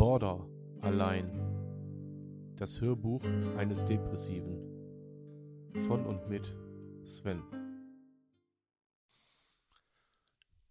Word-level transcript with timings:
Border 0.00 0.48
allein. 0.80 1.30
Das 2.56 2.80
Hörbuch 2.80 3.22
eines 3.58 3.84
Depressiven. 3.84 4.56
Von 5.86 6.06
und 6.06 6.26
mit 6.26 6.56
Sven. 7.04 7.42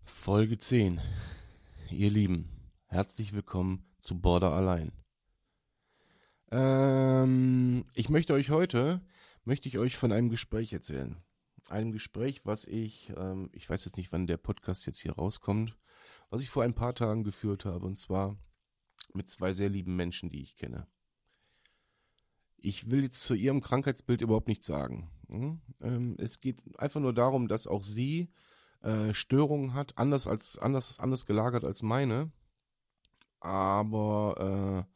Folge 0.04 0.58
10. 0.58 1.00
Ihr 1.92 2.10
Lieben, 2.10 2.50
herzlich 2.88 3.34
willkommen 3.34 3.86
zu 4.00 4.20
Border 4.20 4.52
allein. 4.52 4.92
Ähm, 6.50 7.86
ich 7.94 8.10
möchte 8.10 8.34
euch 8.34 8.50
heute, 8.50 9.00
möchte 9.46 9.70
ich 9.70 9.78
euch 9.78 9.96
von 9.96 10.12
einem 10.12 10.30
Gespräch 10.30 10.74
erzählen. 10.74 11.18
Einem 11.68 11.92
Gespräch, 11.92 12.48
was 12.48 12.66
ich, 12.66 13.14
ähm, 13.16 13.52
ich 13.54 13.70
weiß 13.70 13.86
jetzt 13.86 13.98
nicht, 13.98 14.12
wann 14.12 14.26
der 14.26 14.38
Podcast 14.38 14.88
jetzt 14.88 15.02
hier 15.02 15.14
rauskommt, 15.14 15.78
was 16.32 16.42
ich 16.42 16.50
vor 16.50 16.64
ein 16.64 16.74
paar 16.74 16.96
Tagen 16.96 17.24
geführt 17.24 17.66
habe, 17.66 17.86
und 17.86 18.00
zwar 18.00 18.36
mit 19.14 19.30
zwei 19.30 19.54
sehr 19.54 19.70
lieben 19.70 19.96
Menschen, 19.96 20.30
die 20.30 20.42
ich 20.42 20.56
kenne. 20.56 20.88
Ich 22.58 22.92
will 22.92 23.04
jetzt 23.04 23.24
zu 23.24 23.36
ihrem 23.36 23.62
Krankheitsbild 23.62 24.22
überhaupt 24.22 24.48
nichts 24.48 24.68
sagen. 24.68 25.10
Hm? 25.28 25.62
Ähm, 25.82 26.16
es 26.18 26.42
geht 26.42 26.62
einfach 26.78 27.00
nur 27.00 27.14
darum, 27.14 27.48
dass 27.48 27.68
auch 27.68 27.84
sie 27.84 28.32
äh, 28.82 29.14
Störungen 29.14 29.74
hat, 29.74 29.98
anders 29.98 30.28
als 30.28 30.58
anders 30.58 31.00
anders 31.00 31.26
gelagert 31.26 31.64
als 31.64 31.82
meine, 31.82 32.32
aber 33.40 34.88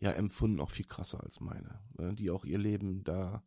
äh, 0.00 0.04
ja 0.04 0.12
empfunden 0.12 0.60
auch 0.60 0.70
viel 0.70 0.86
krasser 0.86 1.22
als 1.22 1.40
meine, 1.40 1.80
äh, 1.98 2.14
die 2.14 2.30
auch 2.30 2.44
ihr 2.44 2.58
Leben 2.58 3.04
da 3.04 3.44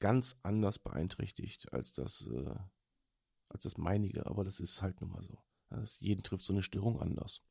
ganz 0.00 0.36
anders 0.42 0.78
beeinträchtigt 0.78 1.72
als 1.72 1.92
das 1.92 2.26
äh, 2.26 2.56
als 3.48 3.64
das 3.64 3.76
meinige. 3.78 4.26
Aber 4.26 4.44
das 4.44 4.60
ist 4.60 4.82
halt 4.82 5.00
nun 5.00 5.10
mal 5.10 5.22
so. 5.22 5.38
Jeden 6.00 6.22
trifft 6.22 6.44
so 6.44 6.52
eine 6.52 6.62
Störung 6.62 7.00
anders. 7.00 7.42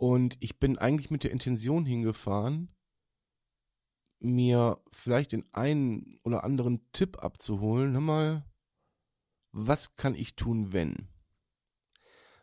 Und 0.00 0.38
ich 0.40 0.58
bin 0.58 0.78
eigentlich 0.78 1.10
mit 1.10 1.24
der 1.24 1.30
Intention 1.30 1.84
hingefahren, 1.84 2.74
mir 4.18 4.82
vielleicht 4.90 5.32
den 5.32 5.44
einen 5.52 6.18
oder 6.22 6.42
anderen 6.42 6.80
Tipp 6.92 7.22
abzuholen. 7.22 7.92
Hör 7.92 8.00
mal, 8.00 8.46
was 9.52 9.96
kann 9.96 10.14
ich 10.14 10.36
tun, 10.36 10.72
wenn? 10.72 11.10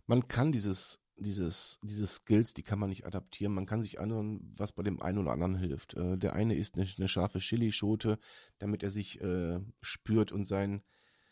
Man 0.06 0.28
kann 0.28 0.52
dieses, 0.52 1.00
dieses, 1.16 1.80
diese 1.82 2.06
Skills, 2.06 2.54
die 2.54 2.62
kann 2.62 2.78
man 2.78 2.90
nicht 2.90 3.08
adaptieren. 3.08 3.56
Man 3.56 3.66
kann 3.66 3.82
sich 3.82 4.00
anhören, 4.00 4.54
was 4.56 4.72
bei 4.72 4.84
dem 4.84 5.02
einen 5.02 5.18
oder 5.18 5.32
anderen 5.32 5.58
hilft. 5.58 5.96
Äh, 5.96 6.16
der 6.20 6.34
eine 6.34 6.54
isst 6.54 6.76
eine, 6.76 6.86
eine 6.96 7.08
scharfe 7.08 7.40
Chilischote, 7.40 8.20
damit 8.60 8.84
er 8.84 8.92
sich 8.92 9.20
äh, 9.20 9.60
spürt 9.82 10.32
und 10.32 10.46
sein, 10.46 10.84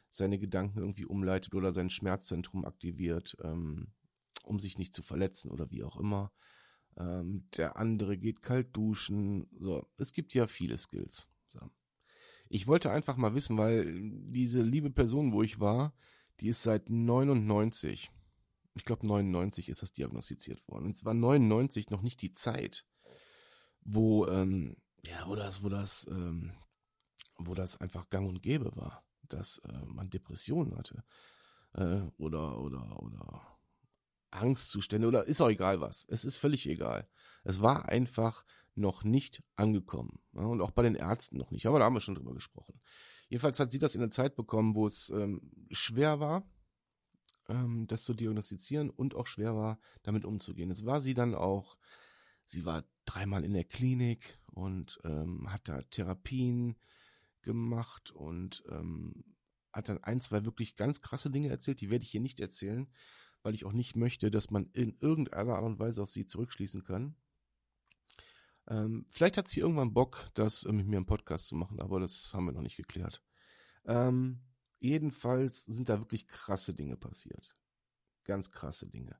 seine 0.10 0.40
Gedanken 0.40 0.80
irgendwie 0.80 1.06
umleitet 1.06 1.54
oder 1.54 1.72
sein 1.72 1.92
Schmerzzentrum 1.92 2.66
aktiviert. 2.66 3.38
Ähm, 3.44 3.94
um 4.46 4.60
sich 4.60 4.78
nicht 4.78 4.94
zu 4.94 5.04
verletzen 5.04 5.52
oder 5.52 5.72
wie 5.72 5.84
auch 5.84 5.98
immer. 5.98 6.32
Ähm, 6.98 7.48
der 7.58 7.78
andere 7.78 8.18
geht 8.18 8.42
kalt 8.42 8.76
duschen. 8.76 9.48
So, 9.58 9.88
es 9.98 10.14
gibt 10.14 10.34
ja 10.34 10.48
viele 10.48 10.78
Skills. 10.78 11.28
So. 11.50 11.60
Ich 12.48 12.68
wollte 12.68 12.92
einfach 12.92 13.18
mal 13.18 13.34
wissen, 13.34 13.58
weil 13.58 13.86
diese 14.30 14.62
liebe 14.62 14.92
Person, 14.92 15.34
wo 15.34 15.44
ich 15.44 15.60
war, 15.60 15.94
die 16.40 16.50
ist 16.50 16.64
seit 16.64 16.90
99, 16.90 18.12
ich 18.76 18.86
glaube 18.86 19.08
99 19.08 19.70
ist 19.70 19.82
das 19.82 19.94
diagnostiziert 19.94 20.68
worden. 20.68 20.86
Und 20.86 20.98
zwar 20.98 21.14
99 21.14 21.90
noch 21.90 22.02
nicht 22.02 22.22
die 22.22 22.34
Zeit, 22.34 22.86
wo, 23.82 24.28
ähm, 24.28 24.78
ja, 25.06 25.28
wo 25.28 25.36
das, 25.36 25.64
wo 25.64 25.70
das, 25.70 26.06
ähm, 26.10 26.54
wo 27.38 27.54
das 27.54 27.80
einfach 27.80 28.10
gang 28.10 28.28
und 28.28 28.42
gäbe 28.42 28.76
war, 28.76 29.06
dass 29.24 29.60
äh, 29.60 29.86
man 29.86 30.10
Depressionen 30.10 30.78
hatte. 30.78 31.04
Äh, 31.74 32.02
oder, 32.18 32.60
oder, 32.60 33.02
oder 33.02 33.55
Angstzustände 34.36 35.08
oder 35.08 35.26
ist 35.26 35.42
auch 35.42 35.50
egal 35.50 35.82
was. 35.82 36.06
Es 36.10 36.26
ist 36.26 36.38
völlig 36.38 36.68
egal. 36.68 37.08
Es 37.44 37.62
war 37.62 37.90
einfach 37.90 38.44
noch 38.76 39.04
nicht 39.04 39.42
angekommen. 39.56 40.20
Ja, 40.34 40.42
und 40.42 40.62
auch 40.62 40.72
bei 40.72 40.84
den 40.84 40.96
Ärzten 40.96 41.38
noch 41.38 41.52
nicht. 41.52 41.66
Aber 41.66 41.80
da 41.80 41.86
haben 41.86 41.96
wir 41.96 42.02
schon 42.02 42.16
drüber 42.16 42.34
gesprochen. 42.34 42.80
Jedenfalls 43.30 43.60
hat 43.60 43.72
sie 43.72 43.80
das 43.80 43.96
in 43.96 44.02
der 44.02 44.12
Zeit 44.12 44.36
bekommen, 44.36 44.76
wo 44.76 44.86
es 44.86 45.10
ähm, 45.10 45.42
schwer 45.72 46.20
war, 46.20 46.48
ähm, 47.48 47.88
das 47.88 48.04
zu 48.04 48.14
diagnostizieren 48.14 48.90
und 48.90 49.16
auch 49.16 49.28
schwer 49.28 49.56
war, 49.56 49.80
damit 50.04 50.26
umzugehen. 50.26 50.72
Es 50.72 50.86
war 50.86 51.02
sie 51.02 51.14
dann 51.14 51.34
auch, 51.34 51.78
sie 52.46 52.66
war 52.66 52.84
dreimal 53.06 53.44
in 53.44 53.54
der 53.54 53.64
Klinik 53.64 54.38
und 54.48 55.00
ähm, 55.04 55.52
hat 55.52 55.68
da 55.68 55.82
Therapien 55.84 56.76
gemacht 57.42 58.12
und 58.12 58.64
ähm, 58.70 59.24
hat 59.72 59.90
dann 59.90 60.04
ein, 60.04 60.22
zwei 60.22 60.46
wirklich 60.46 60.76
ganz 60.76 61.02
krasse 61.02 61.30
Dinge 61.30 61.50
erzählt, 61.50 61.82
die 61.82 61.90
werde 61.90 62.04
ich 62.04 62.12
hier 62.12 62.22
nicht 62.22 62.40
erzählen 62.40 62.88
weil 63.46 63.54
ich 63.54 63.64
auch 63.64 63.74
nicht 63.74 63.96
möchte, 63.96 64.32
dass 64.32 64.50
man 64.50 64.72
in 64.74 64.98
irgendeiner 65.00 65.56
Art 65.56 65.64
und 65.64 65.78
Weise 65.78 66.02
auf 66.02 66.10
sie 66.10 66.26
zurückschließen 66.26 66.84
kann. 66.84 67.16
Ähm, 68.68 69.06
vielleicht 69.12 69.38
hat 69.38 69.48
sie 69.48 69.60
irgendwann 69.60 69.94
Bock, 69.94 70.32
das 70.34 70.64
äh, 70.64 70.72
mit 70.72 70.88
mir 70.88 70.98
im 70.98 71.06
Podcast 71.06 71.46
zu 71.46 71.56
machen, 71.56 71.80
aber 71.80 72.00
das 72.00 72.34
haben 72.34 72.46
wir 72.46 72.54
noch 72.54 72.64
nicht 72.64 72.76
geklärt. 72.76 73.24
Ähm, 73.86 74.42
jedenfalls 74.80 75.64
sind 75.66 75.90
da 75.90 76.00
wirklich 76.00 76.28
krasse 76.28 76.74
Dinge 76.74 76.98
passiert. 76.98 77.56
Ganz 78.24 78.50
krasse 78.50 78.88
Dinge. 78.88 79.16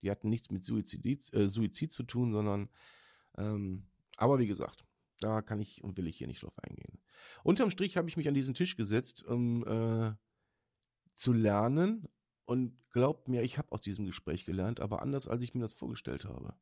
Die 0.00 0.10
hatten 0.10 0.30
nichts 0.30 0.50
mit 0.50 0.64
Suizid, 0.64 1.34
äh, 1.34 1.48
Suizid 1.50 1.92
zu 1.92 2.04
tun, 2.04 2.32
sondern, 2.32 2.70
ähm, 3.36 3.86
aber 4.16 4.38
wie 4.38 4.46
gesagt, 4.46 4.86
da 5.20 5.42
kann 5.42 5.60
ich 5.60 5.84
und 5.84 5.98
will 5.98 6.06
ich 6.06 6.16
hier 6.16 6.26
nicht 6.26 6.42
drauf 6.42 6.58
eingehen. 6.58 7.02
Unterm 7.44 7.70
Strich 7.70 7.98
habe 7.98 8.08
ich 8.08 8.16
mich 8.16 8.28
an 8.28 8.34
diesen 8.34 8.54
Tisch 8.54 8.76
gesetzt, 8.76 9.22
um 9.24 9.66
äh, 9.66 10.14
zu 11.14 11.34
lernen, 11.34 12.08
und 12.48 12.78
glaubt 12.92 13.28
mir, 13.28 13.42
ich 13.42 13.58
habe 13.58 13.70
aus 13.72 13.82
diesem 13.82 14.06
Gespräch 14.06 14.46
gelernt, 14.46 14.80
aber 14.80 15.02
anders, 15.02 15.28
als 15.28 15.42
ich 15.42 15.54
mir 15.54 15.60
das 15.60 15.74
vorgestellt 15.74 16.24
habe. 16.24 16.54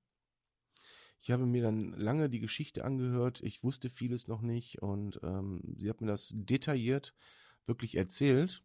Ich 1.20 1.30
habe 1.30 1.46
mir 1.46 1.62
dann 1.62 1.92
lange 1.92 2.28
die 2.28 2.40
Geschichte 2.40 2.84
angehört, 2.84 3.40
ich 3.44 3.62
wusste 3.62 3.88
vieles 3.88 4.26
noch 4.26 4.40
nicht 4.40 4.82
und 4.82 5.20
ähm, 5.22 5.62
sie 5.76 5.88
hat 5.88 6.00
mir 6.00 6.08
das 6.08 6.32
detailliert 6.34 7.14
wirklich 7.66 7.96
erzählt. 7.96 8.64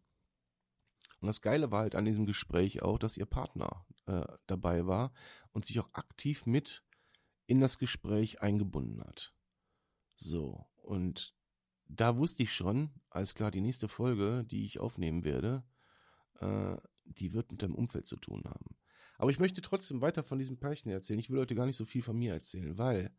Und 1.20 1.28
das 1.28 1.42
Geile 1.42 1.70
war 1.70 1.82
halt 1.82 1.94
an 1.94 2.06
diesem 2.06 2.26
Gespräch 2.26 2.82
auch, 2.82 2.98
dass 2.98 3.16
ihr 3.16 3.26
Partner 3.26 3.86
äh, 4.06 4.26
dabei 4.48 4.88
war 4.88 5.12
und 5.52 5.64
sich 5.64 5.78
auch 5.78 5.90
aktiv 5.92 6.44
mit 6.44 6.82
in 7.46 7.60
das 7.60 7.78
Gespräch 7.78 8.42
eingebunden 8.42 9.00
hat. 9.00 9.32
So, 10.16 10.66
und 10.74 11.36
da 11.86 12.16
wusste 12.16 12.42
ich 12.42 12.52
schon, 12.52 12.90
alles 13.10 13.34
klar, 13.34 13.52
die 13.52 13.60
nächste 13.60 13.86
Folge, 13.86 14.42
die 14.42 14.64
ich 14.64 14.80
aufnehmen 14.80 15.22
werde, 15.22 15.62
äh, 16.40 16.76
die 17.04 17.32
wird 17.32 17.50
mit 17.50 17.62
deinem 17.62 17.74
Umfeld 17.74 18.06
zu 18.06 18.16
tun 18.16 18.42
haben. 18.44 18.76
Aber 19.18 19.30
ich 19.30 19.38
möchte 19.38 19.62
trotzdem 19.62 20.00
weiter 20.00 20.22
von 20.22 20.38
diesem 20.38 20.58
Pärchen 20.58 20.90
erzählen. 20.90 21.20
Ich 21.20 21.30
will 21.30 21.38
heute 21.38 21.54
gar 21.54 21.66
nicht 21.66 21.76
so 21.76 21.84
viel 21.84 22.02
von 22.02 22.18
mir 22.18 22.32
erzählen, 22.32 22.76
weil 22.78 23.14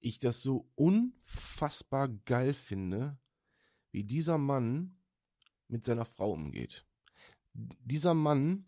ich 0.00 0.18
das 0.18 0.42
so 0.42 0.70
unfassbar 0.74 2.08
geil 2.08 2.54
finde, 2.54 3.18
wie 3.92 4.04
dieser 4.04 4.38
Mann 4.38 4.98
mit 5.68 5.84
seiner 5.84 6.04
Frau 6.04 6.32
umgeht. 6.32 6.86
Dieser 7.54 8.14
Mann, 8.14 8.66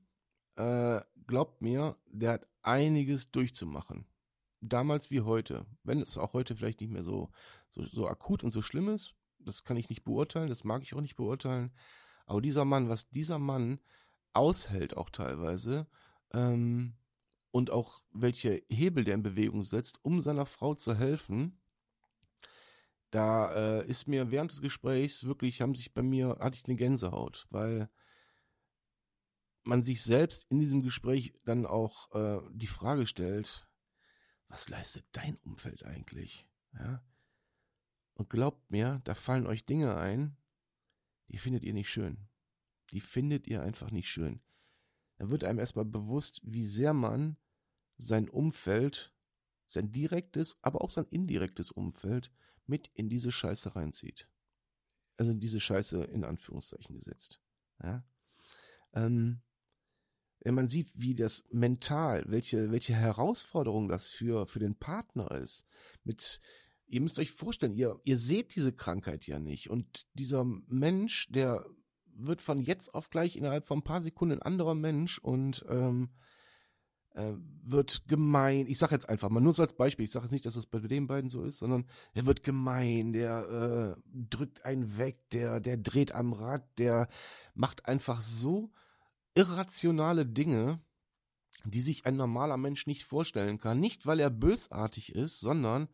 äh, 0.57 1.01
glaubt 1.27 1.63
mir, 1.63 1.97
der 2.07 2.33
hat 2.33 2.47
einiges 2.63 3.31
durchzumachen. 3.31 4.07
Damals 4.61 5.11
wie 5.11 5.23
heute. 5.23 5.67
Wenn 5.83 6.01
es 6.01 6.19
auch 6.19 6.35
heute 6.35 6.55
vielleicht 6.55 6.81
nicht 6.81 6.91
mehr 6.91 7.05
so, 7.05 7.31
so, 7.71 7.85
so 7.87 8.07
akut 8.07 8.45
und 8.45 8.51
so 8.51 8.63
schlimm 8.63 8.89
ist, 8.89 9.15
das 9.39 9.65
kann 9.65 9.77
ich 9.77 9.89
nicht 9.89 10.05
beurteilen, 10.05 10.49
das 10.49 10.65
mag 10.65 10.83
ich 10.83 10.95
auch 10.95 11.01
nicht 11.01 11.17
beurteilen. 11.17 11.73
Aber 12.27 12.41
dieser 12.41 12.65
Mann, 12.65 12.89
was 12.89 13.11
dieser 13.11 13.39
Mann 13.39 13.81
aushält 14.35 14.97
auch 14.97 15.11
teilweise 15.11 15.87
ähm, 16.33 16.95
und 17.51 17.71
auch 17.71 18.03
welche 18.13 18.63
Hebel 18.69 19.05
der 19.05 19.15
in 19.15 19.23
Bewegung 19.23 19.63
setzt, 19.63 20.05
um 20.05 20.23
seiner 20.23 20.47
Frau 20.47 20.75
zu 20.75 20.95
helfen. 20.95 21.61
Da 23.11 23.53
äh, 23.53 23.87
ist 23.87 24.09
mir 24.09 24.31
während 24.31 24.53
des 24.53 24.63
Gesprächs 24.63 25.25
wirklich, 25.25 25.61
haben 25.61 25.75
sich 25.75 25.93
bei 25.93 26.03
mir, 26.03 26.39
hatte 26.41 26.57
ich 26.57 26.65
eine 26.65 26.77
Gänsehaut, 26.77 27.47
weil 27.51 27.91
man 29.65 29.83
sich 29.83 30.03
selbst 30.03 30.47
in 30.51 30.59
diesem 30.59 30.83
Gespräch 30.83 31.35
dann 31.45 31.67
auch 31.67 32.11
äh, 32.15 32.41
die 32.53 32.67
Frage 32.67 33.07
stellt, 33.07 33.69
was 34.49 34.69
leistet 34.69 35.05
dein 35.13 35.37
Umfeld 35.45 35.85
eigentlich? 35.85 36.47
Ja? 36.73 37.05
Und 38.15 38.31
glaubt 38.31 38.71
mir, 38.71 39.03
da 39.05 39.15
fallen 39.15 39.47
euch 39.47 39.67
Dinge 39.67 39.97
ein, 39.97 40.37
die 41.29 41.39
findet 41.39 41.65
ihr 41.65 41.75
nicht 41.75 41.91
schön 41.91 42.29
die 42.93 43.01
findet 43.01 43.47
ihr 43.47 43.63
einfach 43.63 43.91
nicht 43.91 44.09
schön. 44.09 44.41
Dann 45.19 45.31
wird 45.31 45.45
einem 45.45 45.59
erstmal 45.59 45.85
bewusst, 45.85 46.41
wie 46.45 46.65
sehr 46.65 46.93
man 46.93 47.37
sein 47.97 48.29
Umfeld, 48.29 49.15
sein 49.67 49.91
direktes, 49.93 50.57
aber 50.63 50.83
auch 50.83 50.91
sein 50.91 51.07
indirektes 51.11 51.71
Umfeld 51.71 52.33
mit 52.67 52.91
in 52.95 53.09
diese 53.09 53.33
Scheiße 53.33 53.75
reinzieht. 53.75 54.29
Also 55.17 55.33
in 55.33 55.41
diese 55.41 55.61
Scheiße 55.61 56.05
in 56.05 56.25
Anführungszeichen 56.25 56.95
gesetzt. 56.95 57.41
Ja? 57.83 58.05
Ähm, 58.93 59.43
wenn 60.41 60.55
man 60.55 60.67
sieht, 60.67 60.91
wie 60.95 61.15
das 61.15 61.45
mental, 61.51 62.25
welche, 62.27 62.73
welche 62.73 62.95
Herausforderung 62.95 63.89
das 63.89 64.09
für, 64.09 64.47
für 64.47 64.59
den 64.59 64.75
Partner 64.75 65.31
ist, 65.31 65.67
mit, 66.03 66.41
ihr 66.87 67.01
müsst 67.01 67.19
euch 67.19 67.31
vorstellen, 67.31 67.75
ihr, 67.75 68.01
ihr 68.05 68.17
seht 68.17 68.57
diese 68.57 68.73
Krankheit 68.73 69.27
ja 69.27 69.39
nicht. 69.39 69.71
Und 69.71 70.07
dieser 70.15 70.45
Mensch, 70.45 71.31
der 71.31 71.65
wird 72.15 72.43
von 72.43 72.61
jetzt 72.61 72.95
auf 72.95 73.11
gleich 73.11 73.37
innerhalb 73.37 73.67
von 73.67 73.79
ein 73.79 73.85
paar 73.85 74.01
Sekunden 74.01 74.39
ein 74.39 74.43
anderer 74.43 74.75
Mensch 74.75 75.19
und 75.19 75.65
ähm, 75.69 76.11
äh, 77.15 77.33
wird 77.63 78.09
gemein. 78.09 78.67
Ich 78.67 78.79
sage 78.79 78.95
jetzt 78.95 79.09
einfach 79.09 79.29
mal, 79.29 79.41
nur 79.41 79.53
so 79.53 79.63
als 79.63 79.77
Beispiel, 79.77 80.05
ich 80.05 80.11
sage 80.11 80.25
jetzt 80.25 80.33
nicht, 80.33 80.47
dass 80.47 80.55
das 80.55 80.67
bei 80.67 80.79
den 80.79 81.07
beiden 81.07 81.29
so 81.29 81.45
ist, 81.45 81.59
sondern 81.59 81.87
er 82.15 82.27
wird 82.27 82.43
gemein, 82.43 83.13
der 83.13 83.97
äh, 83.99 84.03
drückt 84.13 84.65
einen 84.65 84.99
weg, 84.99 85.19
der, 85.31 85.61
der 85.61 85.77
dreht 85.77 86.15
am 86.15 86.33
Rad, 86.33 86.67
der 86.79 87.09
macht 87.55 87.87
einfach 87.87 88.23
so 88.23 88.73
irrationale 89.35 90.27
Dinge, 90.27 90.81
die 91.65 91.81
sich 91.81 92.07
ein 92.07 92.17
normaler 92.17 92.57
Mensch 92.57 92.87
nicht 92.87 93.05
vorstellen 93.05 93.59
kann. 93.59 93.81
Nicht, 93.81 94.07
weil 94.07 94.21
er 94.21 94.31
bösartig 94.31 95.15
ist, 95.15 95.41
sondern 95.41 95.89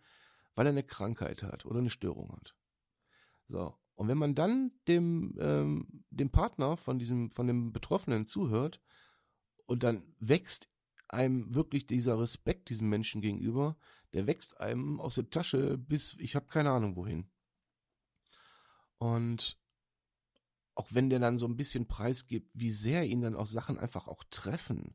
weil 0.54 0.66
er 0.66 0.72
eine 0.72 0.82
Krankheit 0.82 1.42
hat 1.42 1.66
oder 1.66 1.78
eine 1.78 1.90
Störung 1.90 2.32
hat. 2.32 2.54
So. 3.46 3.74
Und 3.98 4.06
wenn 4.06 4.16
man 4.16 4.36
dann 4.36 4.70
dem, 4.86 5.34
ähm, 5.40 6.04
dem 6.10 6.30
Partner 6.30 6.76
von 6.76 7.00
diesem, 7.00 7.32
von 7.32 7.48
dem 7.48 7.72
Betroffenen 7.72 8.26
zuhört 8.26 8.80
und 9.66 9.82
dann 9.82 10.04
wächst 10.20 10.68
einem 11.08 11.52
wirklich 11.52 11.88
dieser 11.88 12.20
Respekt 12.20 12.68
diesem 12.68 12.88
Menschen 12.88 13.20
gegenüber, 13.20 13.76
der 14.12 14.28
wächst 14.28 14.60
einem 14.60 15.00
aus 15.00 15.16
der 15.16 15.30
Tasche 15.30 15.76
bis 15.78 16.14
ich 16.20 16.36
habe 16.36 16.46
keine 16.46 16.70
Ahnung 16.70 16.94
wohin. 16.94 17.28
Und 18.98 19.58
auch 20.76 20.86
wenn 20.92 21.10
der 21.10 21.18
dann 21.18 21.36
so 21.36 21.46
ein 21.46 21.56
bisschen 21.56 21.88
preisgibt, 21.88 22.52
wie 22.54 22.70
sehr 22.70 23.04
ihn 23.04 23.20
dann 23.20 23.34
auch 23.34 23.46
Sachen 23.46 23.78
einfach 23.78 24.06
auch 24.06 24.22
treffen, 24.30 24.94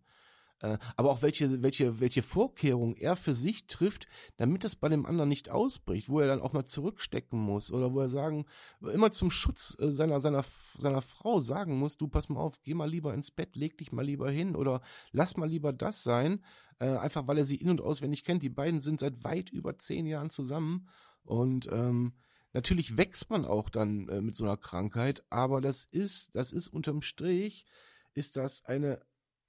aber 0.96 1.12
auch 1.12 1.22
welche, 1.22 1.62
welche, 1.62 2.00
welche 2.00 2.24
Vorkehrungen 2.24 2.96
er 2.96 3.16
für 3.16 3.34
sich 3.34 3.68
trifft, 3.68 4.08
damit 4.38 4.64
das 4.64 4.76
bei 4.76 4.90
dem 4.90 5.06
anderen 5.06 5.30
nicht 5.30 5.50
ausbricht, 5.50 6.10
wo 6.10 6.20
er 6.20 6.28
dann 6.28 6.42
auch 6.42 6.54
mal 6.54 6.66
zurückstecken 6.66 7.38
muss 7.38 7.72
oder 7.72 7.94
wo 7.94 8.00
er 8.00 8.10
sagen, 8.10 8.46
immer 8.82 9.12
zum 9.12 9.30
Schutz 9.30 9.76
äh, 9.80 9.92
seiner, 9.92 10.22
seiner, 10.22 10.46
seiner 10.78 11.02
Frau 11.02 11.40
sagen 11.40 11.78
muss, 11.78 11.98
du 11.98 12.08
pass 12.08 12.30
mal 12.30 12.40
auf, 12.40 12.62
geh 12.64 12.74
mal 12.74 12.90
lieber 12.90 13.14
ins 13.14 13.32
Bett, 13.32 13.56
leg 13.56 13.78
dich 13.78 13.92
mal 13.92 14.06
lieber 14.06 14.32
hin 14.32 14.56
oder 14.56 14.82
lass 15.12 15.36
mal 15.38 15.50
lieber 15.50 15.74
das 15.74 16.04
sein, 16.04 16.44
äh, 16.80 16.86
einfach 16.86 17.28
weil 17.28 17.38
er 17.38 17.46
sie 17.46 17.58
in- 17.58 17.70
und 17.70 17.82
auswendig 17.82 18.24
kennt. 18.24 18.44
Die 18.44 18.50
beiden 18.50 18.80
sind 18.80 19.00
seit 19.00 19.24
weit 19.24 19.50
über 19.50 19.78
zehn 19.78 20.06
Jahren 20.06 20.30
zusammen 20.30 20.88
und 21.24 21.68
ähm, 21.72 22.14
Natürlich 22.56 22.98
wächst 22.98 23.32
man 23.32 23.46
auch 23.46 23.68
dann 23.68 24.08
äh, 24.10 24.22
mit 24.22 24.36
so 24.36 24.44
einer 24.44 24.58
Krankheit, 24.58 25.24
aber 25.32 25.60
das 25.60 25.86
ist, 25.86 26.36
das 26.36 26.52
ist 26.52 26.68
unterm 26.68 27.02
Strich, 27.02 27.66
ist 28.14 28.38
das 28.38 28.64
eine 28.66 29.02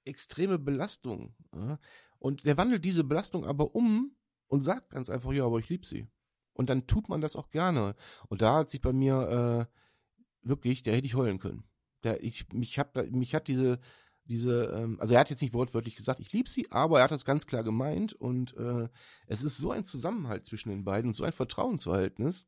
extreme 0.05 0.59
Belastung. 0.59 1.35
Ja? 1.53 1.79
Und 2.19 2.45
der 2.45 2.57
wandelt 2.57 2.85
diese 2.85 3.03
Belastung 3.03 3.45
aber 3.45 3.75
um 3.75 4.15
und 4.47 4.61
sagt 4.61 4.91
ganz 4.91 5.09
einfach, 5.09 5.31
ja, 5.31 5.45
aber 5.45 5.59
ich 5.59 5.69
liebe 5.69 5.85
sie. 5.85 6.07
Und 6.53 6.69
dann 6.69 6.87
tut 6.87 7.09
man 7.09 7.21
das 7.21 7.35
auch 7.35 7.49
gerne. 7.49 7.95
Und 8.29 8.41
da 8.41 8.57
hat 8.57 8.69
sich 8.69 8.81
bei 8.81 8.93
mir 8.93 9.67
äh, 9.71 10.47
wirklich, 10.47 10.83
da 10.83 10.91
hätte 10.91 11.05
ich 11.05 11.15
heulen 11.15 11.39
können. 11.39 11.65
Der, 12.03 12.23
ich, 12.23 12.51
mich, 12.53 12.79
hab, 12.79 12.95
mich 13.11 13.35
hat 13.35 13.47
diese, 13.47 13.79
diese, 14.25 14.65
ähm, 14.67 14.99
also 14.99 15.13
er 15.13 15.19
hat 15.19 15.29
jetzt 15.29 15.41
nicht 15.41 15.53
wortwörtlich 15.53 15.95
gesagt, 15.95 16.19
ich 16.19 16.31
liebe 16.31 16.49
sie, 16.49 16.71
aber 16.71 16.99
er 16.99 17.05
hat 17.05 17.11
das 17.11 17.25
ganz 17.25 17.45
klar 17.45 17.63
gemeint 17.63 18.13
und 18.13 18.55
äh, 18.57 18.87
es 19.27 19.43
ist 19.43 19.57
so 19.57 19.71
ein 19.71 19.83
Zusammenhalt 19.85 20.45
zwischen 20.45 20.69
den 20.69 20.83
beiden 20.83 21.09
und 21.09 21.13
so 21.13 21.23
ein 21.23 21.31
Vertrauensverhältnis. 21.31 22.47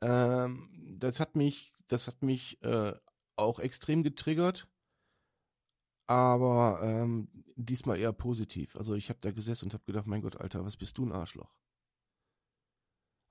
Ähm, 0.00 0.96
das 0.98 1.20
hat 1.20 1.36
mich, 1.36 1.72
das 1.88 2.06
hat 2.06 2.22
mich 2.22 2.62
äh, 2.62 2.94
auch 3.36 3.60
extrem 3.60 4.02
getriggert 4.02 4.66
aber 6.06 6.80
ähm, 6.82 7.28
diesmal 7.56 7.98
eher 7.98 8.12
positiv. 8.12 8.76
Also 8.76 8.94
ich 8.94 9.08
habe 9.08 9.18
da 9.22 9.30
gesessen 9.30 9.66
und 9.66 9.74
habe 9.74 9.84
gedacht, 9.84 10.06
mein 10.06 10.22
Gott, 10.22 10.36
Alter, 10.40 10.64
was 10.64 10.76
bist 10.76 10.98
du 10.98 11.04
ein 11.04 11.12
Arschloch? 11.12 11.52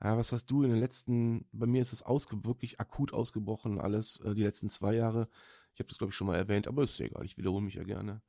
Ja, 0.04 0.18
was 0.18 0.32
hast 0.32 0.48
du 0.48 0.64
in 0.64 0.72
den 0.72 0.80
letzten, 0.80 1.48
bei 1.52 1.66
mir 1.68 1.82
ist 1.82 1.94
es 1.94 2.04
ausge, 2.04 2.44
wirklich 2.44 2.80
akut 2.80 3.14
ausgebrochen, 3.14 3.80
alles, 3.80 4.20
äh, 4.20 4.36
die 4.36 4.44
letzten 4.44 4.70
zwei 4.70 4.94
Jahre. 4.94 5.30
Ich 5.74 5.80
habe 5.80 5.88
das, 5.88 5.98
glaube 5.98 6.12
ich, 6.12 6.16
schon 6.16 6.28
mal 6.28 6.36
erwähnt, 6.36 6.68
aber 6.68 6.84
ist 6.84 7.00
egal, 7.00 7.26
ich 7.26 7.38
wiederhole 7.38 7.64
mich 7.64 7.76
ja 7.76 7.84
gerne. 7.84 8.22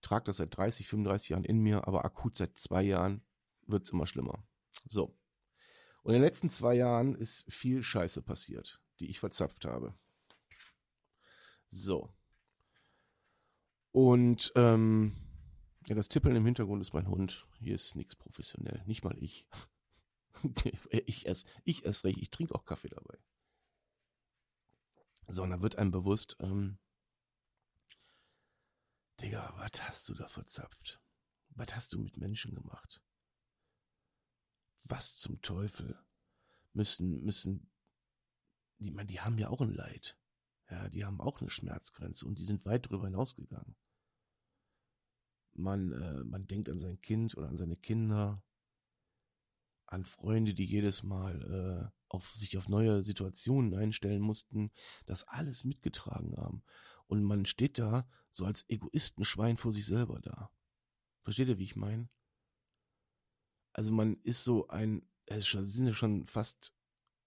Trag 0.00 0.24
das 0.24 0.38
seit 0.38 0.56
30, 0.56 0.88
35 0.88 1.28
Jahren 1.30 1.44
in 1.44 1.58
mir, 1.58 1.86
aber 1.86 2.04
akut 2.04 2.36
seit 2.36 2.58
zwei 2.58 2.82
Jahren 2.82 3.22
wird 3.66 3.84
es 3.84 3.90
immer 3.90 4.06
schlimmer. 4.06 4.42
So. 4.88 5.14
Und 6.02 6.14
in 6.14 6.20
den 6.20 6.22
letzten 6.22 6.48
zwei 6.48 6.74
Jahren 6.74 7.14
ist 7.14 7.44
viel 7.52 7.82
Scheiße 7.82 8.22
passiert, 8.22 8.80
die 8.98 9.10
ich 9.10 9.20
verzapft 9.20 9.66
habe. 9.66 9.94
So. 11.68 12.10
Und 13.92 14.52
ähm, 14.54 15.16
ja, 15.86 15.94
das 15.94 16.08
Tippeln 16.08 16.36
im 16.36 16.44
Hintergrund 16.44 16.80
ist 16.82 16.92
mein 16.92 17.08
Hund. 17.08 17.46
Hier 17.58 17.74
ist 17.74 17.96
nichts 17.96 18.14
professionell. 18.14 18.82
Nicht 18.86 19.02
mal 19.02 19.16
ich. 19.18 19.48
ich 20.90 21.26
esse, 21.26 21.46
ich 21.64 21.84
esse 21.84 22.04
recht. 22.04 22.18
Ich 22.18 22.30
trinke 22.30 22.54
auch 22.54 22.64
Kaffee 22.64 22.88
dabei. 22.88 23.18
So, 25.26 25.42
und 25.42 25.50
da 25.50 25.60
wird 25.60 25.76
einem 25.76 25.90
bewusst, 25.90 26.36
ähm, 26.40 26.78
Digga, 29.20 29.52
was 29.56 29.82
hast 29.82 30.08
du 30.08 30.14
da 30.14 30.28
verzapft? 30.28 31.00
Was 31.50 31.74
hast 31.74 31.92
du 31.92 31.98
mit 31.98 32.16
Menschen 32.16 32.54
gemacht? 32.54 33.02
Was 34.84 35.16
zum 35.16 35.40
Teufel 35.42 35.98
müssen, 36.72 37.22
müssen, 37.22 37.70
die, 38.78 38.90
man, 38.90 39.06
die 39.06 39.20
haben 39.20 39.38
ja 39.38 39.48
auch 39.48 39.60
ein 39.60 39.74
Leid. 39.74 40.19
Ja, 40.70 40.88
die 40.88 41.04
haben 41.04 41.20
auch 41.20 41.40
eine 41.40 41.50
Schmerzgrenze 41.50 42.26
und 42.26 42.38
die 42.38 42.44
sind 42.44 42.64
weit 42.64 42.86
darüber 42.86 43.06
hinausgegangen. 43.06 43.74
Man, 45.54 45.92
äh, 45.92 46.24
man 46.24 46.46
denkt 46.46 46.68
an 46.68 46.78
sein 46.78 47.00
Kind 47.00 47.36
oder 47.36 47.48
an 47.48 47.56
seine 47.56 47.76
Kinder, 47.76 48.42
an 49.86 50.04
Freunde, 50.04 50.54
die 50.54 50.64
jedes 50.64 51.02
Mal 51.02 51.90
äh, 51.90 52.00
auf 52.08 52.32
sich 52.32 52.56
auf 52.56 52.68
neue 52.68 53.02
Situationen 53.02 53.74
einstellen 53.74 54.22
mussten, 54.22 54.70
das 55.06 55.24
alles 55.24 55.64
mitgetragen 55.64 56.36
haben. 56.36 56.62
Und 57.06 57.24
man 57.24 57.44
steht 57.46 57.78
da 57.78 58.08
so 58.30 58.44
als 58.44 58.64
Egoistenschwein 58.68 59.56
vor 59.56 59.72
sich 59.72 59.86
selber 59.86 60.20
da. 60.20 60.52
Versteht 61.24 61.48
ihr, 61.48 61.58
wie 61.58 61.64
ich 61.64 61.76
meine? 61.76 62.08
Also 63.72 63.92
man 63.92 64.16
ist 64.22 64.44
so 64.44 64.68
ein, 64.68 65.08
es 65.26 65.50
sind 65.50 65.86
ja 65.86 65.94
schon 65.94 66.26
fast 66.26 66.72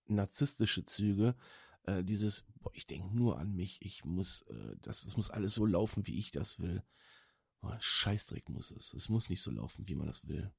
narzisstische 0.06 0.86
Züge, 0.86 1.36
äh, 1.84 2.04
dieses, 2.04 2.46
boah, 2.62 2.72
ich 2.74 2.86
denke 2.88 3.16
nur 3.16 3.38
an 3.40 3.54
mich, 3.56 3.82
ich 3.82 4.06
muss, 4.06 4.42
äh, 4.44 4.76
das, 4.82 5.06
es 5.06 5.18
muss 5.18 5.30
alles 5.30 5.54
so 5.54 5.66
laufen, 5.66 6.08
wie 6.08 6.18
ich 6.18 6.32
das 6.32 6.60
will. 6.60 6.84
Boah, 7.62 7.78
Scheißdreck 7.80 8.50
muss 8.50 8.72
es. 8.72 8.94
Es 8.94 9.10
muss 9.10 9.30
nicht 9.30 9.42
so 9.42 9.52
laufen, 9.52 9.88
wie 9.88 9.96
man 9.96 10.08
das 10.08 10.28
will. 10.28 10.52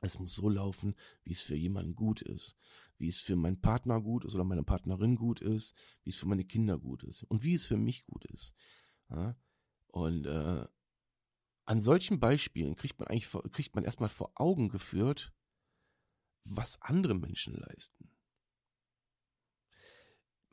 Es 0.00 0.18
muss 0.18 0.34
so 0.34 0.48
laufen, 0.48 0.94
wie 1.22 1.32
es 1.32 1.42
für 1.42 1.54
jemanden 1.54 1.94
gut 1.94 2.20
ist, 2.22 2.56
wie 2.98 3.08
es 3.08 3.20
für 3.20 3.36
meinen 3.36 3.60
Partner 3.60 4.00
gut 4.00 4.24
ist 4.24 4.34
oder 4.34 4.44
meine 4.44 4.64
Partnerin 4.64 5.16
gut 5.16 5.40
ist, 5.40 5.74
wie 6.02 6.10
es 6.10 6.16
für 6.16 6.26
meine 6.26 6.44
Kinder 6.44 6.78
gut 6.78 7.04
ist 7.04 7.22
und 7.24 7.44
wie 7.44 7.54
es 7.54 7.66
für 7.66 7.76
mich 7.76 8.04
gut 8.06 8.24
ist. 8.26 8.52
Ja? 9.10 9.36
Und 9.88 10.26
äh, 10.26 10.66
an 11.66 11.80
solchen 11.80 12.18
Beispielen 12.18 12.76
kriegt 12.76 12.98
man 12.98 13.08
eigentlich 13.08 13.30
kriegt 13.52 13.74
man 13.74 13.84
erstmal 13.84 14.08
vor 14.08 14.32
Augen 14.34 14.68
geführt, 14.68 15.32
was 16.44 16.82
andere 16.82 17.14
Menschen 17.14 17.54
leisten 17.54 18.13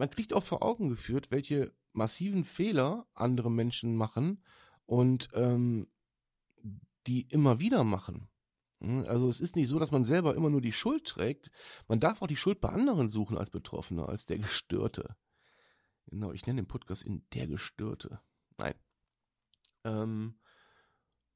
man 0.02 0.10
kriegt 0.10 0.34
auch 0.34 0.42
vor 0.42 0.64
Augen 0.64 0.90
geführt, 0.90 1.30
welche 1.30 1.76
massiven 1.94 2.44
Fehler 2.44 3.06
andere 3.14 3.52
Menschen 3.52 3.96
machen 3.96 4.44
und 4.88 5.30
ähm, 5.36 5.92
die 7.06 7.22
immer 7.30 7.60
wieder 7.60 7.84
machen. 7.84 8.28
Hm, 8.80 9.06
also 9.08 9.30
es 9.30 9.40
ist 9.40 9.56
nicht 9.56 9.68
so, 9.68 9.78
dass 9.78 9.92
man 9.92 10.04
selber 10.04 10.34
immer 10.34 10.50
nur 10.50 10.62
die 10.62 10.72
Schuld 10.72 11.06
trägt. 11.06 11.52
Man 11.88 12.00
darf 12.00 12.24
auch 12.24 12.28
die 12.28 12.36
Schuld 12.36 12.62
bei 12.62 12.70
anderen 12.70 13.10
suchen 13.10 13.38
als 13.38 13.52
Betroffener, 13.52 14.10
als 14.10 14.26
der 14.26 14.40
Gestörte. 14.40 15.16
Genau, 16.08 16.32
ich 16.32 16.48
nenne 16.48 16.64
den 16.64 16.68
Podcast 16.68 17.04
in 17.04 17.24
der 17.36 17.46
Gestörte. 17.46 18.22
Nein. 18.58 18.74
Ähm, 19.84 20.40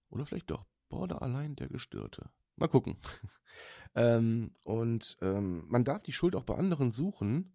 oder 0.10 0.26
vielleicht 0.26 0.50
doch 0.50 0.66
Border 0.90 1.22
allein 1.22 1.56
der 1.56 1.68
Gestörte. 1.68 2.32
Mal 2.56 2.68
gucken. 2.68 2.98
ähm, 3.94 4.56
und 4.64 5.18
ähm, 5.22 5.66
man 5.68 5.84
darf 5.84 6.02
die 6.02 6.14
Schuld 6.14 6.36
auch 6.36 6.46
bei 6.46 6.56
anderen 6.56 6.90
suchen, 6.92 7.55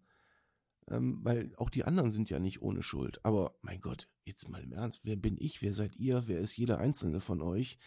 ähm, 0.91 1.19
weil 1.23 1.53
auch 1.57 1.69
die 1.69 1.85
anderen 1.85 2.11
sind 2.11 2.29
ja 2.29 2.39
nicht 2.39 2.61
ohne 2.61 2.83
Schuld. 2.83 3.23
Aber 3.23 3.55
mein 3.61 3.81
Gott, 3.81 4.09
jetzt 4.25 4.49
mal 4.49 4.61
im 4.61 4.73
Ernst, 4.73 5.01
wer 5.03 5.15
bin 5.15 5.37
ich, 5.39 5.61
wer 5.61 5.73
seid 5.73 5.95
ihr, 5.95 6.27
wer 6.27 6.39
ist 6.39 6.57
jeder 6.57 6.79
einzelne 6.79 7.21
von 7.21 7.41
euch, 7.41 7.77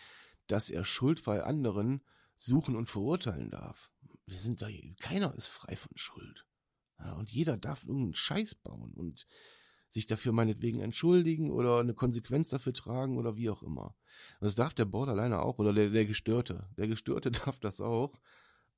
dass 0.47 0.71
er 0.71 0.85
schuldfrei 0.85 1.43
anderen 1.43 2.03
suchen 2.37 2.77
und 2.77 2.89
verurteilen 2.89 3.51
darf? 3.51 3.91
Wir 4.27 4.39
sind 4.39 4.63
da, 4.63 4.69
keiner 5.01 5.35
ist 5.35 5.49
frei 5.49 5.77
von 5.77 5.93
Schuld. 5.97 6.47
Ja, 6.99 7.13
und 7.13 7.31
jeder 7.31 7.57
darf 7.57 7.85
irgendeinen 7.85 8.15
Scheiß 8.15 8.55
bauen 8.55 8.93
und 8.95 9.27
sich 9.91 10.07
dafür 10.07 10.33
meinetwegen 10.33 10.81
entschuldigen 10.81 11.51
oder 11.51 11.79
eine 11.79 11.95
Konsequenz 11.95 12.49
dafür 12.49 12.73
tragen 12.73 13.19
oder 13.19 13.37
wie 13.37 13.51
auch 13.51 13.63
immer. 13.63 13.95
das 14.41 14.55
darf 14.55 14.75
der 14.75 14.87
Borderliner 14.87 15.43
auch 15.43 15.59
oder 15.59 15.73
der, 15.73 15.91
der 15.91 16.07
Gestörte. 16.07 16.69
Der 16.77 16.89
Gestörte 16.89 17.31
darf 17.31 17.61
das 17.61 17.81
auch. 17.81 18.19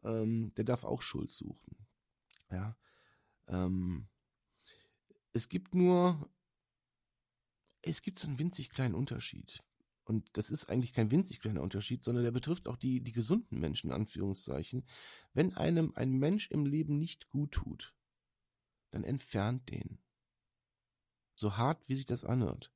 Ähm, 0.03 0.53
der 0.57 0.65
darf 0.65 0.85
auch 0.85 1.01
Schuld 1.01 1.33
suchen. 1.33 1.87
Ja. 2.51 2.77
Ähm, 3.49 4.09
es 5.37 5.49
gibt 5.51 5.75
nur, 5.75 6.29
es 7.83 8.03
gibt 8.03 8.19
so 8.19 8.27
einen 8.27 8.39
winzig 8.39 8.71
kleinen 8.71 8.95
Unterschied. 8.95 9.63
Und 10.05 10.29
das 10.37 10.51
ist 10.51 10.67
eigentlich 10.67 10.93
kein 10.93 11.11
winzig 11.11 11.41
kleiner 11.41 11.63
Unterschied, 11.63 12.03
sondern 12.03 12.25
der 12.25 12.31
betrifft 12.31 12.69
auch 12.69 12.77
die, 12.77 13.01
die 13.01 13.13
gesunden 13.13 13.59
Menschen, 13.61 13.93
Anführungszeichen. 13.93 14.87
Wenn 15.35 15.55
einem 15.55 15.93
ein 15.95 16.13
Mensch 16.13 16.51
im 16.51 16.65
Leben 16.65 16.99
nicht 16.99 17.29
gut 17.29 17.53
tut, 17.53 17.95
dann 18.91 19.05
entfernt 19.05 19.69
den. 19.69 19.99
So 21.35 21.57
hart, 21.59 21.87
wie 21.89 21.97
sich 21.97 22.07
das 22.07 22.25
anhört. 22.25 22.73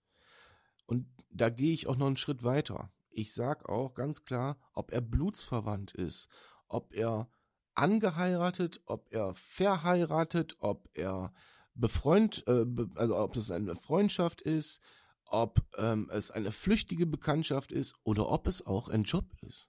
Und 0.87 1.07
da 1.31 1.49
gehe 1.49 1.73
ich 1.73 1.87
auch 1.87 1.97
noch 1.97 2.09
einen 2.09 2.17
Schritt 2.17 2.43
weiter. 2.43 2.93
ich 3.13 3.33
sag 3.33 3.69
auch 3.69 3.95
ganz 3.95 4.25
klar, 4.25 4.59
ob 4.73 4.93
er 4.93 5.01
blutsverwandt 5.01 5.93
ist, 5.93 6.29
ob 6.69 6.93
er 6.93 7.29
angeheiratet, 7.75 8.81
ob 8.87 9.13
er 9.13 9.35
verheiratet, 9.35 10.57
ob 10.61 10.89
er 10.95 11.33
befreund, 11.75 12.45
äh, 12.47 12.65
also 12.95 13.17
ob 13.17 13.37
es 13.37 13.51
eine 13.51 13.77
Freundschaft 13.77 14.43
ist, 14.43 14.81
ob 15.27 15.65
ähm, 15.79 16.11
es 16.13 16.31
eine 16.31 16.53
flüchtige 16.53 17.07
Bekanntschaft 17.07 17.73
ist 17.73 17.95
oder 18.03 18.29
ob 18.29 18.47
es 18.47 18.67
auch 18.67 18.89
ein 18.89 19.05
Job 19.05 19.27
ist. 19.43 19.69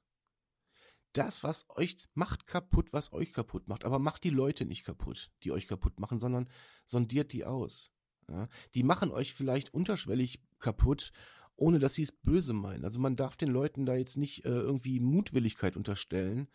Das, 1.13 1.43
was 1.43 1.69
euch 1.69 1.97
macht 2.13 2.47
kaputt, 2.47 2.93
was 2.93 3.11
euch 3.11 3.33
kaputt 3.33 3.67
macht, 3.67 3.83
aber 3.83 3.99
macht 3.99 4.23
die 4.23 4.29
Leute 4.29 4.65
nicht 4.65 4.85
kaputt, 4.85 5.31
die 5.43 5.51
euch 5.51 5.67
kaputt 5.67 5.99
machen, 5.99 6.19
sondern 6.19 6.49
sondiert 6.85 7.33
die 7.33 7.45
aus. 7.45 7.91
Ja? 8.29 8.47
Die 8.73 8.83
machen 8.83 9.11
euch 9.11 9.33
vielleicht 9.33 9.73
unterschwellig 9.73 10.41
kaputt, 10.59 11.11
ohne 11.55 11.79
dass 11.79 11.93
sie 11.93 12.03
es 12.03 12.11
böse 12.11 12.53
meinen. 12.53 12.85
Also 12.85 12.99
man 12.99 13.15
darf 13.15 13.35
den 13.35 13.49
Leuten 13.49 13.85
da 13.85 13.95
jetzt 13.95 14.17
nicht 14.17 14.45
äh, 14.45 14.49
irgendwie 14.49 14.99
Mutwilligkeit 14.99 15.75
unterstellen, 15.75 16.47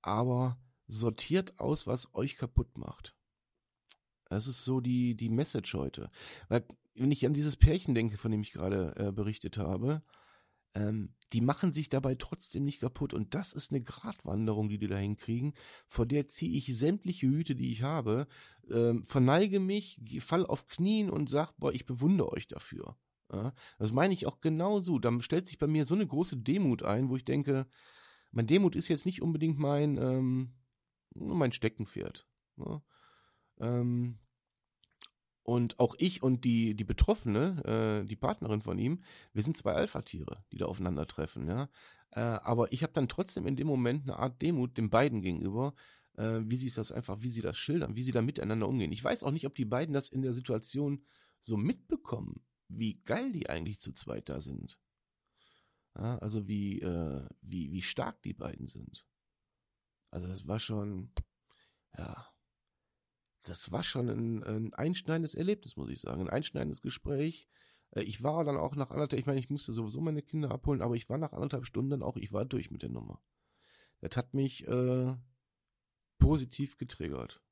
aber 0.00 0.58
sortiert 0.88 1.58
aus, 1.60 1.86
was 1.86 2.12
euch 2.14 2.36
kaputt 2.36 2.76
macht. 2.76 3.14
Das 4.30 4.46
ist 4.46 4.64
so 4.64 4.80
die, 4.80 5.16
die 5.16 5.28
Message 5.28 5.74
heute. 5.74 6.10
Weil, 6.48 6.64
wenn 6.94 7.10
ich 7.10 7.26
an 7.26 7.34
dieses 7.34 7.56
Pärchen 7.56 7.94
denke, 7.94 8.16
von 8.16 8.30
dem 8.30 8.42
ich 8.42 8.52
gerade 8.52 8.94
äh, 8.96 9.12
berichtet 9.12 9.58
habe, 9.58 10.02
ähm, 10.74 11.14
die 11.32 11.40
machen 11.40 11.72
sich 11.72 11.88
dabei 11.88 12.14
trotzdem 12.14 12.64
nicht 12.64 12.80
kaputt. 12.80 13.12
Und 13.12 13.34
das 13.34 13.52
ist 13.52 13.72
eine 13.72 13.82
Gratwanderung, 13.82 14.68
die 14.68 14.78
die 14.78 14.86
da 14.86 14.96
hinkriegen. 14.96 15.54
Vor 15.88 16.06
der 16.06 16.28
ziehe 16.28 16.56
ich 16.56 16.76
sämtliche 16.76 17.26
Hüte, 17.26 17.56
die 17.56 17.72
ich 17.72 17.82
habe, 17.82 18.28
ähm, 18.70 19.04
verneige 19.04 19.58
mich, 19.58 20.00
fall 20.20 20.46
auf 20.46 20.68
Knien 20.68 21.10
und 21.10 21.28
sag, 21.28 21.52
boah, 21.58 21.72
ich 21.72 21.84
bewundere 21.84 22.32
euch 22.32 22.46
dafür. 22.46 22.96
Ja, 23.32 23.52
das 23.78 23.92
meine 23.92 24.14
ich 24.14 24.26
auch 24.26 24.40
genauso. 24.40 24.98
Da 25.00 25.20
stellt 25.20 25.48
sich 25.48 25.58
bei 25.58 25.66
mir 25.66 25.84
so 25.84 25.94
eine 25.94 26.06
große 26.06 26.36
Demut 26.36 26.84
ein, 26.84 27.08
wo 27.08 27.16
ich 27.16 27.24
denke, 27.24 27.66
mein 28.30 28.46
Demut 28.46 28.76
ist 28.76 28.88
jetzt 28.88 29.06
nicht 29.06 29.22
unbedingt 29.22 29.58
mein, 29.58 29.96
ähm, 29.98 30.54
mein 31.14 31.52
Steckenpferd. 31.52 32.28
Ja. 32.56 32.82
Ähm, 33.60 34.18
und 35.42 35.78
auch 35.80 35.94
ich 35.98 36.22
und 36.22 36.44
die, 36.44 36.74
die 36.74 36.84
Betroffene, 36.84 38.02
äh, 38.02 38.06
die 38.06 38.16
Partnerin 38.16 38.62
von 38.62 38.78
ihm, 38.78 39.02
wir 39.32 39.42
sind 39.42 39.56
zwei 39.56 39.72
Alpha-Tiere, 39.72 40.44
die 40.52 40.58
da 40.58 40.66
aufeinandertreffen, 40.66 41.46
ja. 41.48 41.68
Äh, 42.12 42.20
aber 42.20 42.72
ich 42.72 42.82
habe 42.82 42.92
dann 42.92 43.08
trotzdem 43.08 43.46
in 43.46 43.56
dem 43.56 43.66
Moment 43.66 44.04
eine 44.04 44.18
Art 44.18 44.42
Demut 44.42 44.76
den 44.76 44.90
beiden 44.90 45.22
gegenüber, 45.22 45.74
äh, 46.16 46.40
wie 46.44 46.56
sie 46.56 46.70
das 46.70 46.92
einfach, 46.92 47.22
wie 47.22 47.30
sie 47.30 47.42
das 47.42 47.56
schildern, 47.56 47.96
wie 47.96 48.02
sie 48.02 48.12
da 48.12 48.22
miteinander 48.22 48.68
umgehen. 48.68 48.92
Ich 48.92 49.02
weiß 49.02 49.24
auch 49.24 49.30
nicht, 49.30 49.46
ob 49.46 49.54
die 49.54 49.64
beiden 49.64 49.92
das 49.92 50.08
in 50.08 50.22
der 50.22 50.34
Situation 50.34 51.04
so 51.40 51.56
mitbekommen, 51.56 52.44
wie 52.68 53.00
geil 53.02 53.32
die 53.32 53.48
eigentlich 53.48 53.80
zu 53.80 53.92
zweit 53.92 54.28
da 54.28 54.40
sind. 54.40 54.78
Ja, 55.96 56.18
also 56.18 56.46
wie, 56.46 56.80
äh, 56.80 57.26
wie, 57.40 57.72
wie 57.72 57.82
stark 57.82 58.22
die 58.22 58.34
beiden 58.34 58.68
sind. 58.68 59.06
Also 60.10 60.28
das 60.28 60.46
war 60.46 60.60
schon, 60.60 61.12
ja, 61.96 62.28
das 63.42 63.72
war 63.72 63.82
schon 63.82 64.08
ein, 64.08 64.42
ein 64.42 64.74
einschneidendes 64.74 65.34
Erlebnis, 65.34 65.76
muss 65.76 65.90
ich 65.90 66.00
sagen. 66.00 66.20
Ein 66.20 66.30
einschneidendes 66.30 66.82
Gespräch. 66.82 67.48
Äh, 67.92 68.02
ich 68.02 68.22
war 68.22 68.44
dann 68.44 68.56
auch 68.56 68.74
nach 68.76 68.90
anderthalb, 68.90 69.20
ich 69.20 69.26
meine, 69.26 69.40
ich 69.40 69.50
musste 69.50 69.72
sowieso 69.72 70.00
meine 70.00 70.22
Kinder 70.22 70.50
abholen, 70.50 70.82
aber 70.82 70.94
ich 70.94 71.08
war 71.08 71.18
nach 71.18 71.32
anderthalb 71.32 71.66
Stunden 71.66 71.90
dann 71.90 72.02
auch, 72.02 72.16
ich 72.16 72.32
war 72.32 72.44
durch 72.44 72.70
mit 72.70 72.82
der 72.82 72.90
Nummer. 72.90 73.20
Das 74.00 74.16
hat 74.16 74.34
mich 74.34 74.66
äh, 74.66 75.14
positiv 76.18 76.76
getriggert. 76.76 77.42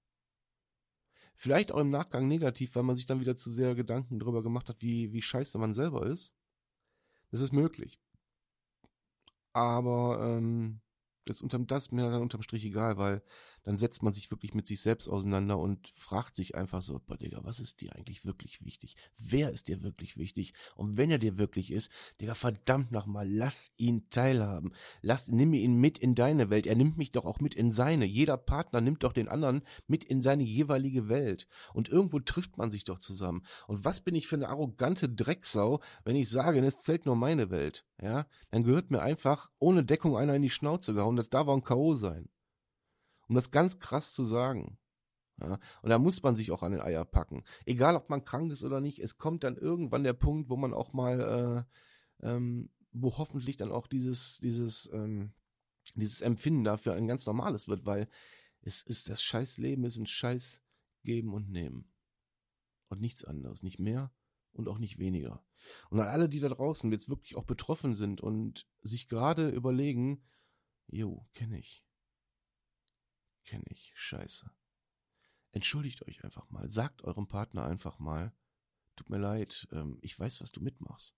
Vielleicht 1.34 1.70
auch 1.70 1.78
im 1.78 1.90
Nachgang 1.90 2.26
negativ, 2.26 2.74
weil 2.74 2.82
man 2.82 2.96
sich 2.96 3.06
dann 3.06 3.20
wieder 3.20 3.36
zu 3.36 3.50
sehr 3.50 3.74
Gedanken 3.74 4.18
darüber 4.18 4.42
gemacht 4.42 4.68
hat, 4.68 4.82
wie, 4.82 5.12
wie 5.12 5.22
scheiße 5.22 5.56
man 5.58 5.74
selber 5.74 6.06
ist. 6.06 6.34
Das 7.30 7.40
ist 7.40 7.52
möglich. 7.52 8.00
Aber 9.52 10.18
ähm, 10.20 10.80
das, 11.26 11.42
unterm, 11.42 11.66
das 11.66 11.86
ist 11.86 11.92
mir 11.92 12.10
dann 12.10 12.22
unterm 12.22 12.42
Strich 12.42 12.64
egal, 12.64 12.96
weil 12.96 13.22
dann 13.68 13.76
setzt 13.76 14.02
man 14.02 14.14
sich 14.14 14.30
wirklich 14.30 14.54
mit 14.54 14.66
sich 14.66 14.80
selbst 14.80 15.08
auseinander 15.08 15.58
und 15.58 15.88
fragt 15.88 16.36
sich 16.36 16.54
einfach 16.54 16.80
so, 16.80 17.02
boah, 17.06 17.18
Digga, 17.18 17.40
was 17.42 17.60
ist 17.60 17.82
dir 17.82 17.94
eigentlich 17.94 18.24
wirklich 18.24 18.64
wichtig? 18.64 18.96
Wer 19.18 19.50
ist 19.52 19.68
dir 19.68 19.82
wirklich 19.82 20.16
wichtig? 20.16 20.54
Und 20.74 20.96
wenn 20.96 21.10
er 21.10 21.18
dir 21.18 21.36
wirklich 21.36 21.70
ist, 21.70 21.90
Digga, 22.18 22.32
verdammt 22.32 22.92
nochmal, 22.92 23.30
lass 23.30 23.70
ihn 23.76 24.08
teilhaben. 24.08 24.72
Lass, 25.02 25.28
nimm 25.28 25.52
ihn 25.52 25.76
mit 25.76 25.98
in 25.98 26.14
deine 26.14 26.48
Welt. 26.48 26.66
Er 26.66 26.76
nimmt 26.76 26.96
mich 26.96 27.12
doch 27.12 27.26
auch 27.26 27.40
mit 27.40 27.54
in 27.54 27.70
seine. 27.70 28.06
Jeder 28.06 28.38
Partner 28.38 28.80
nimmt 28.80 29.04
doch 29.04 29.12
den 29.12 29.28
anderen 29.28 29.60
mit 29.86 30.02
in 30.02 30.22
seine 30.22 30.44
jeweilige 30.44 31.10
Welt. 31.10 31.46
Und 31.74 31.90
irgendwo 31.90 32.20
trifft 32.20 32.56
man 32.56 32.70
sich 32.70 32.84
doch 32.84 33.00
zusammen. 33.00 33.44
Und 33.66 33.84
was 33.84 34.00
bin 34.00 34.14
ich 34.14 34.28
für 34.28 34.36
eine 34.36 34.48
arrogante 34.48 35.10
Drecksau, 35.10 35.82
wenn 36.04 36.16
ich 36.16 36.30
sage, 36.30 36.58
es 36.60 36.80
zählt 36.80 37.04
nur 37.04 37.16
meine 37.16 37.50
Welt? 37.50 37.84
Ja, 38.00 38.26
dann 38.50 38.64
gehört 38.64 38.90
mir 38.90 39.02
einfach 39.02 39.50
ohne 39.58 39.84
Deckung 39.84 40.16
einer 40.16 40.34
in 40.34 40.40
die 40.40 40.48
Schnauze 40.48 40.94
gehauen. 40.94 41.16
Das 41.16 41.28
darf 41.28 41.48
auch 41.48 41.54
ein 41.54 41.62
K.O. 41.62 41.94
sein. 41.96 42.30
Um 43.28 43.34
das 43.34 43.50
ganz 43.50 43.78
krass 43.78 44.12
zu 44.12 44.24
sagen. 44.24 44.78
Ja, 45.40 45.60
und 45.82 45.90
da 45.90 45.98
muss 45.98 46.22
man 46.22 46.34
sich 46.34 46.50
auch 46.50 46.62
an 46.62 46.72
den 46.72 46.80
Eier 46.80 47.04
packen. 47.04 47.44
Egal, 47.64 47.94
ob 47.94 48.10
man 48.10 48.24
krank 48.24 48.50
ist 48.50 48.64
oder 48.64 48.80
nicht, 48.80 48.98
es 48.98 49.18
kommt 49.18 49.44
dann 49.44 49.56
irgendwann 49.56 50.02
der 50.02 50.14
Punkt, 50.14 50.50
wo 50.50 50.56
man 50.56 50.74
auch 50.74 50.92
mal, 50.92 51.66
äh, 52.22 52.26
ähm, 52.26 52.70
wo 52.92 53.16
hoffentlich 53.18 53.56
dann 53.56 53.70
auch 53.70 53.86
dieses, 53.86 54.38
dieses, 54.38 54.90
ähm, 54.92 55.32
dieses 55.94 56.20
Empfinden 56.22 56.64
dafür 56.64 56.94
ein 56.94 57.06
ganz 57.06 57.24
normales 57.24 57.68
wird, 57.68 57.86
weil 57.86 58.08
es 58.62 58.82
ist 58.82 59.08
das 59.08 59.22
scheiß 59.22 59.58
Leben, 59.58 59.84
es 59.84 59.94
ist 59.94 60.00
ein 60.00 60.06
scheiß 60.06 60.60
Geben 61.04 61.32
und 61.32 61.50
Nehmen. 61.50 61.92
Und 62.88 63.00
nichts 63.00 63.24
anderes. 63.24 63.62
Nicht 63.62 63.78
mehr 63.78 64.10
und 64.52 64.66
auch 64.66 64.78
nicht 64.78 64.98
weniger. 64.98 65.44
Und 65.90 66.00
an 66.00 66.08
alle, 66.08 66.28
die 66.28 66.40
da 66.40 66.48
draußen 66.48 66.90
jetzt 66.90 67.08
wirklich 67.08 67.36
auch 67.36 67.44
betroffen 67.44 67.94
sind 67.94 68.20
und 68.20 68.66
sich 68.80 69.08
gerade 69.08 69.50
überlegen, 69.50 70.24
jo, 70.88 71.26
kenne 71.34 71.58
ich 71.58 71.87
kenne 73.48 73.64
ich. 73.70 73.92
Scheiße. 73.96 74.50
Entschuldigt 75.52 76.06
euch 76.06 76.22
einfach 76.22 76.50
mal. 76.50 76.68
Sagt 76.68 77.02
eurem 77.02 77.26
Partner 77.26 77.64
einfach 77.64 77.98
mal, 77.98 78.34
tut 78.94 79.08
mir 79.08 79.18
leid, 79.18 79.66
ähm, 79.72 79.98
ich 80.02 80.18
weiß, 80.18 80.42
was 80.42 80.52
du 80.52 80.60
mitmachst. 80.60 81.16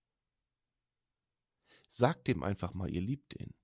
Sagt 1.89 2.29
dem 2.29 2.45
einfach 2.45 2.73
mal, 2.73 2.89
ihr 2.89 3.01
liebt 3.01 3.39
den. 3.39 3.55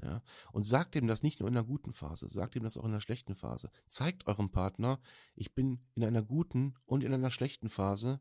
Ja, 0.00 0.22
und 0.52 0.62
sagt 0.62 0.94
dem 0.94 1.08
das 1.08 1.24
nicht 1.24 1.40
nur 1.40 1.48
in 1.48 1.56
einer 1.56 1.66
guten 1.66 1.92
Phase, 1.92 2.28
sagt 2.28 2.54
ihm 2.54 2.62
das 2.62 2.76
auch 2.76 2.84
in 2.84 2.92
einer 2.92 3.00
schlechten 3.00 3.34
Phase. 3.34 3.72
Zeigt 3.88 4.28
eurem 4.28 4.52
Partner, 4.52 5.00
ich 5.34 5.54
bin 5.54 5.84
in 5.96 6.04
einer 6.04 6.22
guten 6.22 6.76
und 6.84 7.02
in 7.02 7.12
einer 7.12 7.32
schlechten 7.32 7.68
Phase, 7.68 8.20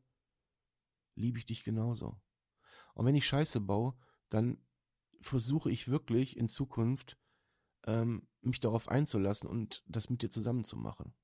liebe 1.13 1.37
ich 1.37 1.45
dich 1.45 1.63
genauso. 1.63 2.19
Und 2.95 3.05
wenn 3.05 3.15
ich 3.15 3.27
Scheiße 3.27 3.61
baue, 3.61 3.95
dann 4.29 4.57
versuche 5.21 5.69
ich 5.69 5.87
wirklich 5.87 6.35
in 6.35 6.47
Zukunft 6.47 7.19
ähm, 7.87 8.27
mich 8.41 8.59
darauf 8.59 8.89
einzulassen 8.89 9.49
und 9.49 9.83
das 9.87 10.09
mit 10.09 10.21
dir 10.21 10.29
zusammen 10.29 10.65
zu 10.65 10.77
machen. 10.77 11.15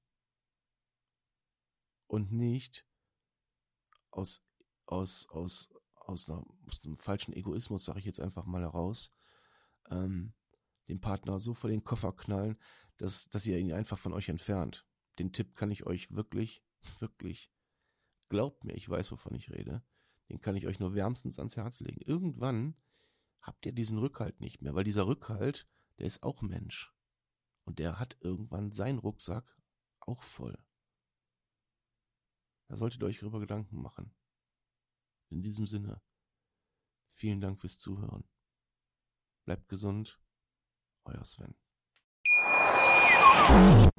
Und 2.08 2.32
nicht 2.32 2.88
aus, 4.10 4.44
aus, 4.86 5.28
aus, 5.30 5.70
aus, 5.96 6.30
einer, 6.30 6.46
aus 6.68 6.86
einem 6.86 6.98
falschen 6.98 7.34
Egoismus, 7.34 7.86
sage 7.86 8.00
ich 8.00 8.06
jetzt 8.06 8.20
einfach 8.20 8.46
mal 8.46 8.62
heraus, 8.62 9.14
ähm, 9.90 10.34
den 10.88 11.02
Partner 11.02 11.40
so 11.40 11.54
vor 11.54 11.70
den 11.70 11.84
Koffer 11.84 12.14
knallen, 12.14 12.58
dass, 12.98 13.30
dass 13.30 13.46
ihr 13.46 13.58
ihn 13.58 13.74
einfach 13.74 13.98
von 13.98 14.14
euch 14.14 14.30
entfernt. 14.30 14.86
Den 15.20 15.34
Tipp 15.34 15.56
kann 15.56 15.72
ich 15.72 15.86
euch 15.86 16.12
wirklich, 16.12 16.64
wirklich, 17.00 17.52
glaubt 18.30 18.64
mir, 18.64 18.74
ich 18.74 18.88
weiß, 18.88 19.12
wovon 19.12 19.36
ich 19.36 19.52
rede, 19.52 19.84
den 20.30 20.40
kann 20.40 20.56
ich 20.56 20.66
euch 20.66 20.80
nur 20.80 20.96
wärmstens 20.96 21.40
ans 21.40 21.58
Herz 21.58 21.82
legen. 21.82 22.02
Irgendwann 22.02 22.76
habt 23.42 23.66
ihr 23.66 23.74
diesen 23.74 23.98
Rückhalt 23.98 24.40
nicht 24.40 24.62
mehr, 24.62 24.74
weil 24.76 24.86
dieser 24.86 25.08
Rückhalt 25.08 25.68
der 26.00 26.08
ist 26.08 26.24
auch 26.24 26.42
Mensch. 26.42 26.94
Und 27.66 27.80
der 27.80 28.00
hat 28.00 28.18
irgendwann 28.22 28.72
seinen 28.72 29.00
Rucksack 29.00 29.58
auch 30.00 30.22
voll. 30.22 30.58
Da 32.68 32.78
solltet 32.78 33.02
ihr 33.02 33.08
euch 33.08 33.20
darüber 33.20 33.40
Gedanken 33.40 33.82
machen. 33.82 34.14
In 35.30 35.42
diesem 35.42 35.68
Sinne, 35.68 36.02
vielen 37.14 37.42
Dank 37.42 37.60
fürs 37.60 37.80
Zuhören. 37.80 38.28
Bleibt 39.46 39.70
gesund, 39.70 40.20
euer 41.06 41.24
Sven. 41.26 41.56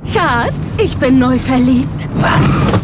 Schatz, 0.05 0.79
ich 0.79 0.97
bin 0.99 1.19
neu 1.19 1.39
verliebt. 1.39 2.09
Was? 2.15 2.84